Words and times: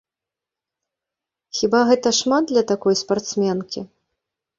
Хіба 1.57 1.81
гэта 1.89 2.13
шмат 2.21 2.43
для 2.53 2.63
такой 2.73 2.97
спартсменкі? 3.03 3.85